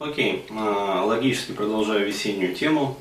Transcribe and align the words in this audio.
Окей, 0.00 0.46
а, 0.56 1.04
логически 1.04 1.52
продолжаю 1.52 2.06
весеннюю 2.06 2.54
тему, 2.54 2.96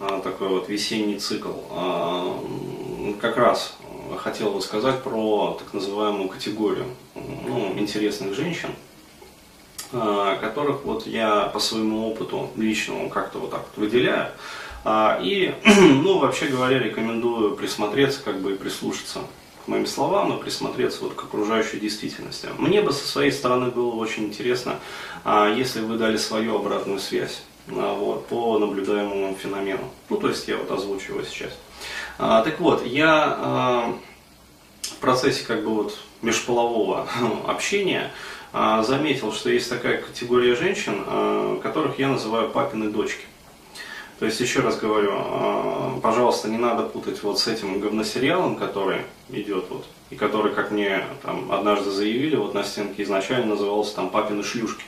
а, 0.00 0.20
такой 0.20 0.48
вот 0.48 0.70
весенний 0.70 1.18
цикл. 1.18 1.50
А, 1.70 2.42
как 3.20 3.36
раз 3.36 3.76
хотел 4.16 4.52
бы 4.52 4.62
сказать 4.62 5.02
про 5.02 5.54
так 5.58 5.74
называемую 5.74 6.30
категорию 6.30 6.86
ну, 7.14 7.74
интересных 7.76 8.32
женщин, 8.34 8.70
которых 9.90 10.82
вот 10.84 11.06
я 11.06 11.50
по 11.52 11.58
своему 11.58 12.10
опыту 12.10 12.48
личному 12.56 13.10
как-то 13.10 13.38
вот 13.38 13.50
так 13.50 13.66
вот 13.66 13.84
выделяю. 13.84 14.30
И, 15.20 15.54
ну, 15.66 16.20
вообще 16.20 16.46
говоря, 16.46 16.78
рекомендую 16.78 17.54
присмотреться, 17.54 18.22
как 18.22 18.40
бы 18.40 18.52
и 18.52 18.56
прислушаться 18.56 19.20
моим 19.68 19.86
словам 19.86 20.36
и 20.36 20.42
присмотреться 20.42 21.02
вот 21.02 21.14
к 21.14 21.24
окружающей 21.24 21.78
действительности. 21.78 22.48
Мне 22.58 22.82
бы 22.82 22.92
со 22.92 23.06
своей 23.06 23.32
стороны 23.32 23.70
было 23.70 23.94
очень 23.94 24.24
интересно, 24.24 24.78
а, 25.24 25.52
если 25.52 25.80
вы 25.80 25.96
дали 25.96 26.16
свою 26.16 26.56
обратную 26.56 26.98
связь 26.98 27.42
а, 27.68 27.94
вот, 27.94 28.26
по 28.26 28.58
наблюдаемому 28.58 29.34
феномену. 29.34 29.90
Ну, 30.08 30.16
то 30.16 30.28
есть 30.28 30.46
я 30.48 30.56
вот 30.56 30.70
озвучу 30.70 31.12
его 31.12 31.22
сейчас. 31.22 31.50
А, 32.18 32.42
так 32.42 32.60
вот, 32.60 32.86
я 32.86 33.94
в 34.82 34.96
процессе 35.00 35.44
как 35.44 35.64
бы 35.64 35.70
вот 35.70 35.98
межполового 36.22 37.08
общения 37.46 38.12
заметил, 38.52 39.32
что 39.32 39.50
есть 39.50 39.68
такая 39.68 40.00
категория 40.00 40.54
женщин, 40.54 41.60
которых 41.60 41.98
я 41.98 42.08
называю 42.08 42.48
папины 42.50 42.88
дочки. 42.88 43.26
То 44.18 44.24
есть, 44.24 44.40
еще 44.40 44.60
раз 44.60 44.78
говорю, 44.78 45.10
а, 45.12 45.98
пожалуйста, 46.02 46.48
не 46.48 46.56
надо 46.56 46.84
путать 46.84 47.22
вот 47.22 47.38
с 47.38 47.46
этим 47.48 47.80
говносериалом, 47.80 48.56
который 48.56 49.02
идет 49.28 49.66
вот, 49.68 49.84
и 50.10 50.16
который, 50.16 50.54
как 50.54 50.70
мне 50.70 51.04
там 51.22 51.52
однажды 51.52 51.90
заявили, 51.90 52.36
вот 52.36 52.54
на 52.54 52.64
стенке 52.64 53.02
изначально 53.02 53.54
назывался 53.54 53.96
там 53.96 54.08
«Папины 54.08 54.42
шлюшки». 54.42 54.84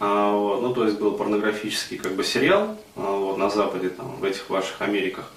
А, 0.00 0.32
вот, 0.32 0.62
ну, 0.62 0.72
то 0.74 0.84
есть 0.84 0.98
был 0.98 1.12
порнографический 1.12 1.98
как 1.98 2.14
бы 2.14 2.24
сериал 2.24 2.76
а, 2.96 3.10
вот, 3.10 3.36
на 3.36 3.50
Западе, 3.50 3.90
там, 3.90 4.16
в 4.16 4.24
этих 4.24 4.48
ваших 4.48 4.80
Америках. 4.82 5.30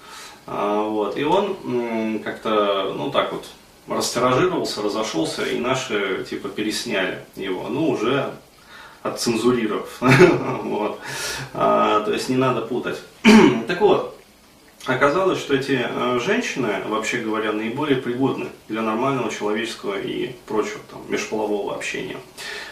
Вот, 0.47 1.15
и 1.15 1.23
он 1.23 2.19
как-то, 2.23 2.95
ну 2.97 3.11
так 3.11 3.33
вот, 3.33 3.45
растиражировался, 3.87 4.81
разошелся, 4.81 5.45
и 5.45 5.59
наши 5.59 6.25
типа 6.27 6.49
пересняли 6.49 7.19
его. 7.35 7.67
Ну, 7.69 7.89
уже 7.89 8.31
отцензурировав. 9.03 9.97
вот. 10.63 10.99
а, 11.53 12.01
то 12.01 12.11
есть 12.13 12.29
не 12.29 12.37
надо 12.37 12.61
путать. 12.61 12.99
так 13.67 13.81
вот, 13.81 14.17
оказалось, 14.85 15.39
что 15.39 15.55
эти 15.55 15.79
э, 15.83 16.19
женщины, 16.19 16.81
вообще 16.87 17.19
говоря, 17.19 17.51
наиболее 17.51 18.01
пригодны 18.01 18.49
для 18.67 18.81
нормального 18.81 19.31
человеческого 19.31 19.99
и 19.99 20.35
прочего 20.47 20.79
там, 20.91 21.01
межполового 21.09 21.75
общения. 21.75 22.17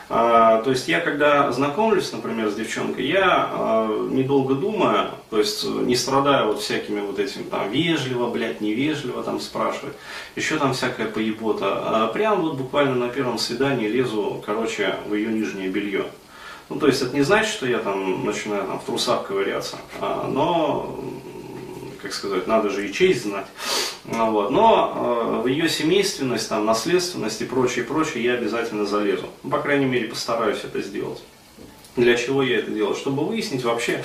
А, 0.09 0.61
то 0.61 0.69
есть 0.69 0.88
я 0.88 1.02
когда 1.02 1.52
знакомлюсь, 1.52 2.11
например, 2.13 2.50
с 2.50 2.55
девчонкой, 2.55 3.05
я 3.05 3.50
а, 3.52 4.08
недолго 4.09 4.55
думаю, 4.55 5.09
то 5.30 5.38
есть 5.38 5.66
не 5.66 5.97
страдаю 5.97 6.47
вот 6.47 6.61
всякими 6.61 7.02
вот 7.02 7.19
этим 7.19 7.44
там 7.45 7.69
вежливо, 7.69 8.30
блядь, 8.30 8.61
невежливо 8.61 9.22
там 9.22 9.41
спрашивать, 9.41 9.94
еще 10.35 10.58
там 10.58 10.73
всякая 10.73 11.08
поебота, 11.08 11.66
а 11.72 12.08
прям 12.08 12.41
вот 12.41 12.55
буквально 12.55 12.95
на 12.95 13.09
первом 13.09 13.38
свидании 13.38 13.89
лезу, 13.89 14.41
короче, 14.45 14.95
в 15.08 15.13
ее 15.13 15.28
нижнее 15.28 15.67
белье. 15.67 16.05
Ну, 16.69 16.80
то 16.80 16.88
есть 16.88 17.02
это 17.02 17.13
не 17.13 17.23
значит, 17.23 17.52
что 17.52 17.66
я 17.66 17.80
там 17.80 18.25
начинаю 18.25 18.63
там, 18.63 18.80
в 18.80 18.85
трусах 18.85 19.28
ковыряться, 19.28 19.78
а, 20.00 20.30
но, 20.30 21.03
как 22.02 22.13
сказать, 22.13 22.47
надо 22.47 22.69
же 22.69 22.88
и 22.88 22.94
честь 22.94 23.23
знать. 23.23 23.47
А, 24.13 24.30
вот. 24.30 24.52
Но 24.52 25.39
э, 25.39 25.41
в 25.44 25.47
ее 25.47 25.67
семейственность, 25.67 26.50
там, 26.50 26.66
наследственность 26.66 27.41
и 27.41 27.45
прочее, 27.45 27.83
прочее 27.83 28.23
я 28.23 28.33
обязательно 28.33 28.86
залезу. 28.86 29.27
Ну, 29.44 29.50
по 29.50 29.59
крайней 29.59 29.86
мере, 29.86 30.08
постараюсь 30.08 30.59
это 30.63 30.81
сделать. 30.81 31.22
Для 31.95 32.16
чего 32.16 32.44
я 32.44 32.59
это 32.59 32.72
делаю? 32.72 32.95
Чтобы 32.95 33.25
выяснить 33.25 33.63
вообще, 33.63 34.03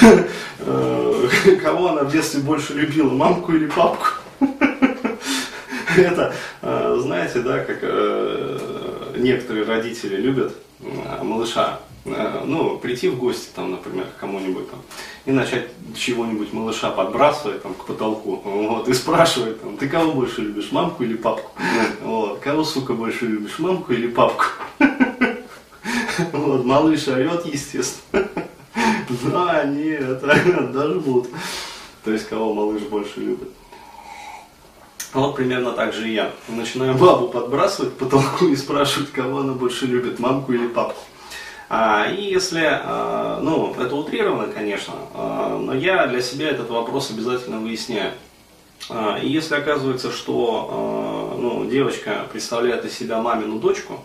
э, 0.58 1.28
кого 1.62 1.88
она 1.88 2.04
в 2.04 2.12
детстве 2.12 2.40
больше 2.40 2.74
любила, 2.74 3.10
мамку 3.10 3.52
или 3.52 3.66
папку. 3.66 4.06
Это, 5.96 6.34
э, 6.62 6.98
знаете, 7.02 7.40
да, 7.40 7.58
как 7.58 7.82
некоторые 9.18 9.66
родители 9.66 10.16
любят 10.16 10.54
малыша 11.22 11.80
Э, 11.80 11.91
ну, 12.04 12.78
прийти 12.78 13.08
в 13.08 13.18
гости, 13.18 13.48
там, 13.54 13.70
например, 13.70 14.06
к 14.06 14.20
кому-нибудь 14.20 14.70
там, 14.70 14.80
и 15.24 15.32
начать 15.32 15.68
чего-нибудь 15.94 16.52
малыша 16.52 16.90
подбрасывать 16.90 17.62
там, 17.62 17.74
к 17.74 17.84
потолку, 17.84 18.40
вот, 18.44 18.88
и 18.88 18.94
спрашивать, 18.94 19.60
там, 19.62 19.76
ты 19.76 19.88
кого 19.88 20.12
больше 20.12 20.40
любишь, 20.42 20.72
мамку 20.72 21.04
или 21.04 21.14
папку? 21.14 21.52
Вот, 22.02 22.40
кого, 22.40 22.64
сука, 22.64 22.92
больше 22.94 23.26
любишь, 23.26 23.58
мамку 23.58 23.92
или 23.92 24.08
папку? 24.08 24.44
Вот, 26.32 26.64
малыш 26.64 27.08
орет, 27.08 27.46
естественно. 27.46 28.28
Да, 29.24 29.64
нет, 29.64 30.20
даже 30.72 31.00
будут. 31.00 31.30
То 32.04 32.12
есть, 32.12 32.28
кого 32.28 32.52
малыш 32.52 32.82
больше 32.82 33.20
любит. 33.20 33.48
Вот 35.12 35.36
примерно 35.36 35.72
так 35.72 35.92
же 35.92 36.08
и 36.08 36.14
я. 36.14 36.32
Начинаю 36.48 36.94
бабу 36.94 37.28
подбрасывать 37.28 37.94
к 37.94 37.98
потолку 37.98 38.46
и 38.46 38.56
спрашивать, 38.56 39.10
кого 39.10 39.40
она 39.40 39.52
больше 39.52 39.86
любит, 39.86 40.18
мамку 40.18 40.52
или 40.52 40.66
папку. 40.66 41.00
А, 41.74 42.06
и 42.06 42.24
если, 42.24 42.68
а, 42.70 43.40
ну, 43.40 43.74
это 43.80 43.96
утрировано, 43.96 44.52
конечно, 44.52 44.92
а, 45.14 45.56
но 45.56 45.74
я 45.74 46.06
для 46.06 46.20
себя 46.20 46.50
этот 46.50 46.68
вопрос 46.68 47.10
обязательно 47.10 47.60
выясняю. 47.60 48.12
И 49.22 49.28
если 49.28 49.54
оказывается, 49.54 50.10
что 50.10 51.36
ну, 51.38 51.64
девочка 51.66 52.26
представляет 52.32 52.84
из 52.84 52.98
себя 52.98 53.22
мамину 53.22 53.60
дочку, 53.60 54.04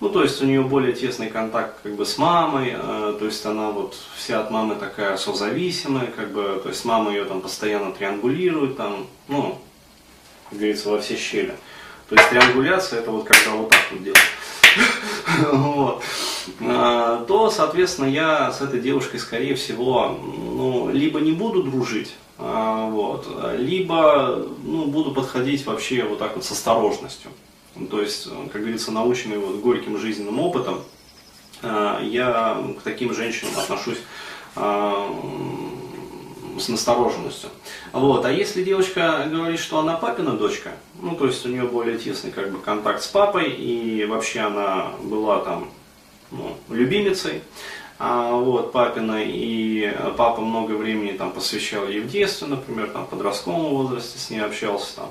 ну, 0.00 0.10
то 0.10 0.24
есть 0.24 0.42
у 0.42 0.46
нее 0.46 0.62
более 0.62 0.92
тесный 0.92 1.30
контакт 1.30 1.76
как 1.82 1.94
бы 1.94 2.04
с 2.04 2.18
мамой, 2.18 2.72
то 2.72 3.24
есть 3.24 3.46
она 3.46 3.70
вот 3.70 3.96
вся 4.16 4.40
от 4.40 4.50
мамы 4.50 4.74
такая 4.74 5.16
созависимая, 5.16 6.08
как 6.08 6.32
бы, 6.32 6.60
то 6.60 6.70
есть 6.70 6.84
мама 6.84 7.12
ее 7.12 7.24
там 7.24 7.40
постоянно 7.40 7.92
триангулирует, 7.92 8.76
там, 8.76 9.06
ну, 9.28 9.60
как 10.50 10.58
говорится, 10.58 10.88
во 10.90 11.00
все 11.00 11.16
щели. 11.16 11.54
То 12.08 12.16
есть 12.16 12.28
триангуляция 12.30 12.98
это 12.98 13.12
вот 13.12 13.24
когда 13.24 13.52
вот 13.52 13.70
так 13.70 13.80
вот 13.92 14.02
делать. 14.02 14.18
А, 16.60 17.24
то, 17.26 17.50
соответственно, 17.50 18.06
я 18.06 18.52
с 18.52 18.60
этой 18.60 18.80
девушкой, 18.80 19.18
скорее 19.18 19.54
всего, 19.54 20.18
ну, 20.18 20.90
либо 20.90 21.20
не 21.20 21.32
буду 21.32 21.62
дружить, 21.62 22.14
а, 22.38 22.88
вот, 22.88 23.28
либо 23.58 24.46
ну, 24.62 24.86
буду 24.86 25.12
подходить 25.12 25.64
вообще 25.66 26.04
вот 26.04 26.18
так 26.18 26.36
вот 26.36 26.44
с 26.44 26.50
осторожностью. 26.50 27.30
То 27.90 28.00
есть, 28.00 28.28
как 28.52 28.62
говорится, 28.62 28.92
наученный 28.92 29.38
вот 29.38 29.56
горьким 29.56 29.98
жизненным 29.98 30.40
опытом, 30.40 30.80
а, 31.62 32.00
я 32.02 32.62
к 32.78 32.82
таким 32.82 33.14
женщинам 33.14 33.52
отношусь 33.58 33.98
с 36.60 36.68
настороженностью. 36.68 37.50
Вот. 37.92 38.24
А 38.24 38.30
если 38.30 38.62
девочка 38.62 39.28
говорит, 39.28 39.58
что 39.58 39.80
она 39.80 39.96
папина 39.96 40.32
дочка, 40.36 40.70
ну, 41.02 41.16
то 41.16 41.26
есть 41.26 41.44
у 41.44 41.48
нее 41.48 41.64
более 41.64 41.98
тесный 41.98 42.30
как 42.30 42.52
бы 42.52 42.58
контакт 42.58 43.02
с 43.02 43.08
папой, 43.08 43.50
и 43.50 44.04
вообще 44.04 44.40
она 44.40 44.92
была 45.02 45.40
там 45.40 45.68
ну, 46.30 46.56
любимицей, 46.68 47.42
а, 47.98 48.32
вот, 48.32 48.72
папиной, 48.72 49.26
и 49.28 49.94
папа 50.16 50.40
много 50.40 50.72
времени 50.72 51.12
там 51.12 51.30
посвящал 51.30 51.86
ей 51.86 52.00
в 52.00 52.08
детстве, 52.08 52.48
например, 52.48 52.90
там, 52.90 53.06
в 53.06 53.08
подростковом 53.08 53.74
возрасте 53.76 54.18
с 54.18 54.30
ней 54.30 54.40
общался 54.40 54.96
там, 54.96 55.10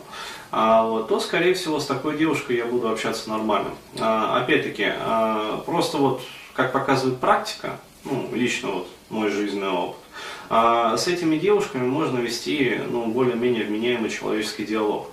а, 0.51 0.83
вот, 0.85 1.07
то, 1.07 1.19
скорее 1.19 1.53
всего, 1.53 1.79
с 1.79 1.85
такой 1.85 2.17
девушкой 2.17 2.57
я 2.57 2.65
буду 2.65 2.89
общаться 2.89 3.29
нормально. 3.29 3.69
А, 3.99 4.37
опять-таки, 4.41 4.85
а, 4.87 5.63
просто 5.65 5.97
вот, 5.97 6.21
как 6.53 6.73
показывает 6.73 7.19
практика, 7.19 7.79
ну, 8.03 8.29
лично 8.33 8.69
вот 8.69 8.87
мой 9.09 9.29
жизненный 9.29 9.69
опыт, 9.69 9.97
а 10.49 10.97
с 10.97 11.07
этими 11.07 11.37
девушками 11.37 11.87
можно 11.87 12.19
вести 12.19 12.79
ну, 12.91 13.05
более-менее 13.07 13.63
вменяемый 13.63 14.09
человеческий 14.09 14.65
диалог. 14.65 15.09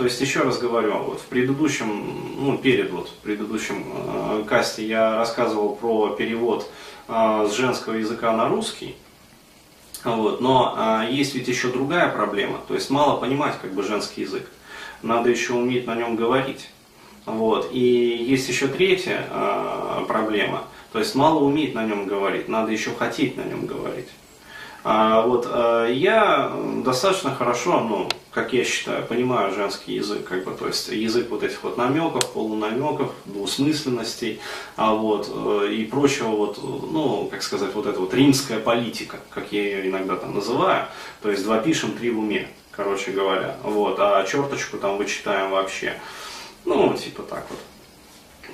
А, 0.00 0.02
то 0.02 0.04
есть, 0.06 0.20
еще 0.20 0.40
раз 0.40 0.58
говорю, 0.58 0.96
вот 0.98 1.20
в 1.20 1.26
предыдущем, 1.26 2.34
ну, 2.38 2.56
перед 2.56 2.90
вот 2.90 3.08
в 3.08 3.14
предыдущем 3.22 3.84
э, 3.94 4.44
касте 4.48 4.86
я 4.86 5.18
рассказывал 5.18 5.76
про 5.76 6.10
перевод 6.10 6.70
э, 7.06 7.46
с 7.50 7.52
женского 7.54 7.94
языка 7.94 8.32
на 8.32 8.48
русский. 8.48 8.96
Вот, 10.02 10.40
но 10.40 11.04
э, 11.04 11.12
есть 11.12 11.34
ведь 11.34 11.48
еще 11.48 11.68
другая 11.68 12.08
проблема, 12.08 12.60
то 12.66 12.72
есть 12.74 12.88
мало 12.88 13.20
понимать 13.20 13.56
как 13.60 13.74
бы 13.74 13.82
женский 13.82 14.22
язык, 14.22 14.46
надо 15.02 15.28
еще 15.28 15.52
уметь 15.52 15.86
на 15.86 15.94
нем 15.94 16.16
говорить. 16.16 16.70
Вот. 17.26 17.68
И 17.70 17.78
есть 17.78 18.48
еще 18.48 18.68
третья 18.68 19.26
э, 19.30 20.04
проблема– 20.08 20.64
то 20.92 20.98
есть 20.98 21.14
мало 21.14 21.38
уметь 21.38 21.74
на 21.74 21.84
нем 21.84 22.06
говорить, 22.06 22.48
надо 22.48 22.72
еще 22.72 22.90
хотеть 22.90 23.36
на 23.36 23.42
нем 23.42 23.66
говорить. 23.66 24.08
А, 24.82 25.22
вот, 25.22 25.46
а, 25.48 25.86
я 25.86 26.52
достаточно 26.84 27.34
хорошо, 27.34 27.80
ну, 27.80 28.08
как 28.32 28.52
я 28.52 28.64
считаю, 28.64 29.04
понимаю 29.06 29.52
женский 29.52 29.94
язык, 29.94 30.24
как 30.24 30.44
бы, 30.44 30.52
то 30.52 30.68
есть 30.68 30.88
язык 30.88 31.30
вот 31.30 31.42
этих 31.42 31.62
вот 31.64 31.76
намеков, 31.76 32.32
полунамеков, 32.32 33.12
двусмысленностей, 33.24 34.40
а 34.76 34.94
вот, 34.94 35.28
э, 35.32 35.72
и 35.72 35.84
прочего 35.84 36.28
вот, 36.28 36.58
ну, 36.62 37.28
как 37.30 37.42
сказать, 37.42 37.74
вот 37.74 37.86
эта 37.86 37.98
вот 37.98 38.14
римская 38.14 38.60
политика, 38.60 39.18
как 39.30 39.50
я 39.50 39.62
ее 39.62 39.88
иногда 39.88 40.16
там 40.16 40.34
называю, 40.34 40.86
то 41.22 41.30
есть 41.30 41.42
два 41.42 41.58
пишем, 41.58 41.92
три 41.92 42.10
в 42.10 42.20
уме, 42.20 42.48
короче 42.70 43.10
говоря, 43.10 43.56
вот, 43.64 43.96
а 43.98 44.24
черточку 44.24 44.78
там 44.78 44.96
вычитаем 44.96 45.50
вообще, 45.50 45.98
ну, 46.64 46.94
типа 46.94 47.24
так 47.24 47.46
вот. 47.50 47.58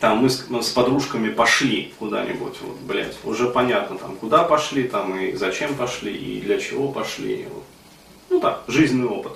там 0.01 0.19
мы 0.19 0.31
с, 0.31 0.49
мы 0.49 0.63
с 0.63 0.71
подружками 0.71 1.29
пошли 1.29 1.93
куда-нибудь, 1.99 2.57
вот, 2.63 2.77
блядь, 2.81 3.17
уже 3.25 3.51
понятно, 3.51 3.99
там, 3.99 4.17
куда 4.17 4.45
пошли, 4.45 4.85
там, 4.85 5.19
и 5.19 5.35
зачем 5.35 5.75
пошли, 5.75 6.17
и 6.17 6.41
для 6.41 6.59
чего 6.59 6.89
пошли, 6.89 7.47
вот. 7.53 7.65
Ну 8.37 8.41
так, 8.41 8.65
жизненный 8.69 9.09
опыт. 9.09 9.33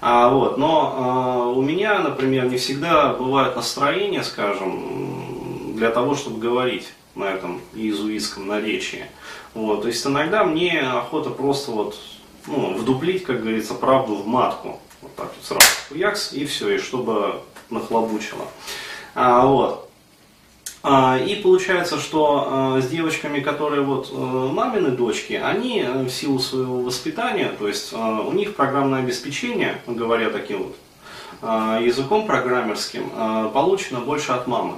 А, 0.00 0.30
вот, 0.30 0.58
но 0.58 0.94
а, 0.96 1.48
у 1.48 1.60
меня, 1.60 1.98
например, 1.98 2.46
не 2.46 2.56
всегда 2.56 3.12
бывает 3.12 3.56
настроение, 3.56 4.22
скажем, 4.22 5.74
для 5.74 5.90
того, 5.90 6.14
чтобы 6.14 6.38
говорить 6.38 6.88
на 7.16 7.24
этом 7.24 7.60
иезуитском 7.74 8.46
наречии. 8.46 9.06
Вот, 9.54 9.82
то 9.82 9.88
есть 9.88 10.06
иногда 10.06 10.44
мне 10.44 10.80
охота 10.82 11.30
просто 11.30 11.72
вот 11.72 11.98
ну, 12.46 12.74
вдуплить, 12.74 13.24
как 13.24 13.40
говорится, 13.40 13.74
правду 13.74 14.14
в 14.14 14.26
матку. 14.26 14.78
Вот 15.02 15.14
так 15.16 15.32
вот 15.34 15.44
сразу 15.44 15.66
хуякс, 15.88 16.32
и 16.32 16.44
все, 16.46 16.76
и 16.76 16.78
чтобы 16.78 17.40
нахлобучило. 17.68 18.44
А, 19.16 19.46
вот. 19.46 19.87
А, 20.82 21.18
и 21.18 21.34
получается, 21.36 21.98
что 21.98 22.46
а, 22.46 22.80
с 22.80 22.88
девочками, 22.88 23.40
которые 23.40 23.82
вот 23.82 24.10
а, 24.12 24.48
мамины 24.48 24.90
дочки, 24.90 25.32
они 25.32 25.80
э, 25.80 26.04
в 26.04 26.10
силу 26.10 26.38
своего 26.38 26.82
воспитания, 26.82 27.50
то 27.58 27.66
есть 27.66 27.92
а, 27.92 28.20
у 28.20 28.32
них 28.32 28.54
программное 28.54 29.00
обеспечение, 29.00 29.80
говоря 29.86 30.30
таким 30.30 30.64
вот 30.64 30.76
а, 31.42 31.80
языком 31.80 32.26
программерским, 32.26 33.10
получено 33.52 34.00
больше 34.00 34.32
от 34.32 34.46
мамы. 34.46 34.76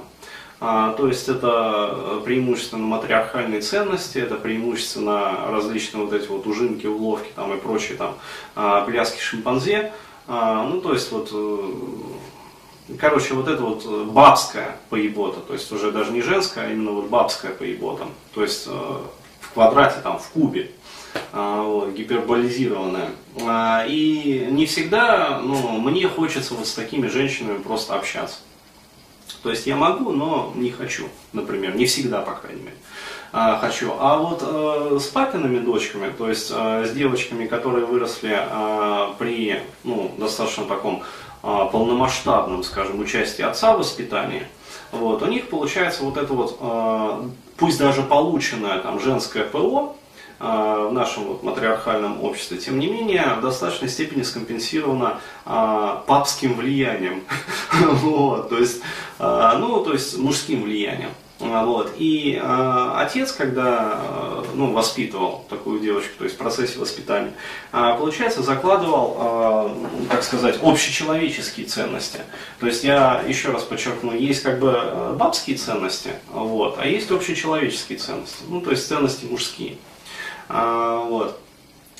То 0.59 1.07
есть 1.07 1.27
это 1.27 2.21
преимущественно 2.23 2.85
матриархальные 2.85 3.61
ценности, 3.61 4.19
это 4.19 4.35
преимущественно 4.35 5.47
различные 5.49 6.05
вот 6.05 6.13
эти 6.13 6.27
вот 6.27 6.45
ужинки, 6.45 6.85
уловки 6.85 7.31
там 7.35 7.51
и 7.51 7.57
прочие 7.57 7.97
там 7.97 8.13
пляски 8.85 9.19
шимпанзе. 9.19 9.91
Ну, 10.27 10.81
то 10.81 10.93
есть 10.93 11.11
вот, 11.11 11.29
э, 11.33 11.71
короче, 12.99 13.33
вот 13.33 13.47
это 13.47 13.61
вот 13.61 13.85
бабская 14.07 14.77
поебота, 14.89 15.39
то 15.39 15.53
есть 15.53 15.71
уже 15.71 15.91
даже 15.91 16.11
не 16.11 16.21
женская, 16.21 16.67
а 16.67 16.71
именно 16.71 16.91
вот 16.91 17.05
бабская 17.09 17.51
поебота. 17.51 18.05
То 18.33 18.41
есть 18.41 18.67
э, 18.67 18.71
в 18.71 19.53
квадрате, 19.53 20.01
там, 20.01 20.19
в 20.19 20.29
кубе. 20.29 20.71
Вот, 21.33 21.91
гиперболизированная. 21.93 23.09
И 23.85 24.47
не 24.49 24.65
всегда, 24.65 25.41
ну, 25.43 25.77
мне 25.79 26.07
хочется 26.07 26.53
вот 26.53 26.67
с 26.67 26.73
такими 26.73 27.07
женщинами 27.07 27.57
просто 27.57 27.95
общаться. 27.95 28.37
То 29.43 29.49
есть 29.49 29.65
я 29.65 29.75
могу, 29.75 30.11
но 30.11 30.53
не 30.55 30.69
хочу, 30.69 31.07
например, 31.33 31.75
не 31.75 31.85
всегда, 31.85 32.21
по 32.21 32.33
крайней 32.33 32.61
мере, 32.61 32.75
а, 33.33 33.57
хочу. 33.57 33.93
А 33.97 34.17
вот 34.17 34.43
э, 34.45 34.99
с 34.99 35.07
папиными 35.07 35.59
дочками, 35.59 36.11
то 36.11 36.29
есть 36.29 36.51
э, 36.53 36.85
с 36.85 36.91
девочками, 36.91 37.47
которые 37.47 37.85
выросли 37.85 38.37
э, 38.37 39.13
при 39.17 39.61
ну, 39.83 40.13
достаточно 40.17 40.65
таком 40.65 41.01
э, 41.01 41.30
полномасштабном, 41.41 42.63
скажем, 42.63 42.99
участии 42.99 43.41
отца 43.41 43.75
в 43.75 43.79
воспитании, 43.79 44.47
вот, 44.91 45.21
у 45.21 45.27
них 45.27 45.49
получается 45.49 46.03
вот 46.03 46.17
это 46.17 46.33
вот, 46.33 46.57
э, 46.59 47.29
пусть 47.57 47.79
даже 47.79 48.03
полученное 48.03 48.79
там 48.79 48.99
женское 48.99 49.43
ПО, 49.43 49.95
в 50.41 50.91
нашем 50.91 51.25
вот 51.25 51.43
матриархальном 51.43 52.23
обществе, 52.23 52.57
тем 52.57 52.79
не 52.79 52.87
менее, 52.87 53.35
в 53.37 53.41
достаточной 53.41 53.89
степени 53.89 54.23
скомпенсировано 54.23 55.19
а, 55.45 56.03
папским 56.07 56.55
влиянием, 56.55 57.21
вот, 57.79 58.49
то 58.49 58.57
есть, 58.57 58.81
а, 59.19 59.55
ну, 59.59 59.83
то 59.83 59.93
есть 59.93 60.17
мужским 60.17 60.63
влиянием. 60.63 61.11
Вот. 61.41 61.93
И 61.97 62.39
э, 62.41 62.91
отец, 62.97 63.31
когда 63.31 64.40
ну, 64.53 64.71
воспитывал 64.71 65.45
такую 65.49 65.79
девочку, 65.79 66.11
то 66.19 66.23
есть 66.23 66.35
в 66.35 66.37
процессе 66.37 66.79
воспитания, 66.79 67.33
э, 67.71 67.95
получается, 67.97 68.43
закладывал, 68.43 69.17
э, 69.19 70.07
как 70.09 70.23
сказать, 70.23 70.59
общечеловеческие 70.61 71.65
ценности. 71.65 72.19
То 72.59 72.67
есть 72.67 72.83
я 72.83 73.23
еще 73.27 73.49
раз 73.51 73.63
подчеркну, 73.63 74.13
есть 74.13 74.43
как 74.43 74.59
бы 74.59 75.15
бабские 75.17 75.57
ценности, 75.57 76.11
вот, 76.31 76.77
а 76.79 76.85
есть 76.85 77.09
общечеловеческие 77.11 77.97
ценности, 77.97 78.43
ну, 78.47 78.61
то 78.61 78.71
есть 78.71 78.87
ценности 78.87 79.25
мужские. 79.25 79.77
А, 80.53 81.03
вот. 81.05 81.39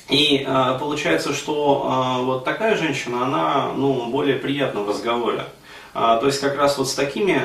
И 0.08 0.44
а, 0.46 0.78
получается, 0.78 1.32
что 1.32 1.86
а, 1.88 2.18
вот 2.20 2.44
такая 2.44 2.76
женщина, 2.76 3.24
она 3.24 3.72
ну, 3.74 4.06
более 4.10 4.36
приятна 4.36 4.82
в 4.82 4.88
разговоре. 4.88 5.44
То 5.94 6.22
есть 6.24 6.40
как 6.40 6.56
раз 6.56 6.78
вот 6.78 6.88
с 6.88 6.94
такими 6.94 7.38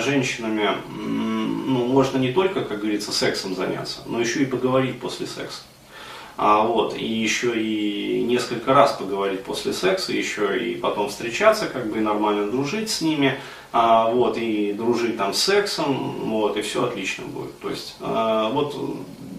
женщинами 0.00 0.70
ну, 1.72 1.86
можно 1.86 2.18
не 2.18 2.32
только, 2.32 2.62
как 2.62 2.80
говорится, 2.80 3.12
сексом 3.12 3.54
заняться, 3.54 4.00
но 4.06 4.20
еще 4.20 4.42
и 4.42 4.46
поговорить 4.46 5.00
после 5.00 5.26
секса. 5.26 5.62
А, 6.36 6.64
вот, 6.64 6.96
и 6.96 7.04
еще 7.04 7.60
и 7.60 8.22
несколько 8.22 8.72
раз 8.72 8.92
поговорить 8.92 9.44
после 9.44 9.72
секса, 9.72 10.12
еще 10.12 10.58
и 10.58 10.74
потом 10.76 11.08
встречаться, 11.08 11.66
как 11.66 11.90
бы 11.90 11.98
и 11.98 12.00
нормально 12.00 12.50
дружить 12.50 12.90
с 12.90 13.02
ними, 13.02 13.38
а, 13.70 14.10
вот, 14.10 14.38
и 14.38 14.72
дружить 14.72 15.18
там 15.18 15.34
с 15.34 15.42
сексом, 15.42 16.30
вот, 16.30 16.56
и 16.56 16.62
все 16.62 16.84
отлично 16.84 17.24
будет. 17.26 17.58
То 17.60 17.70
есть, 17.70 17.96
а, 18.00 18.48
вот 18.50 18.74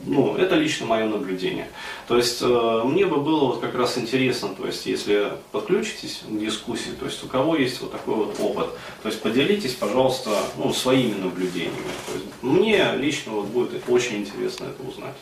ну, 0.05 0.35
это 0.35 0.55
лично 0.55 0.85
мое 0.85 1.07
наблюдение. 1.07 1.67
То 2.07 2.17
есть 2.17 2.41
э, 2.41 2.81
мне 2.85 3.05
бы 3.05 3.17
было 3.17 3.45
вот 3.45 3.59
как 3.59 3.75
раз 3.75 3.97
интересно, 3.97 4.49
то 4.49 4.65
есть 4.65 4.85
если 4.85 5.33
подключитесь 5.51 6.21
к 6.27 6.39
дискуссии, 6.39 6.91
то 6.99 7.05
есть 7.05 7.23
у 7.23 7.27
кого 7.27 7.55
есть 7.55 7.81
вот 7.81 7.91
такой 7.91 8.15
вот 8.15 8.39
опыт, 8.39 8.67
то 9.01 9.09
есть 9.09 9.21
поделитесь, 9.21 9.73
пожалуйста, 9.73 10.31
ну, 10.57 10.73
своими 10.73 11.13
наблюдениями. 11.13 11.73
То 12.07 12.13
есть 12.13 12.25
мне 12.41 12.91
лично 12.97 13.33
вот 13.33 13.45
будет 13.47 13.71
очень 13.87 14.17
интересно 14.17 14.65
это 14.65 14.87
узнать. 14.87 15.15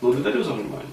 Благодарю 0.00 0.42
за 0.42 0.52
внимание. 0.52 0.86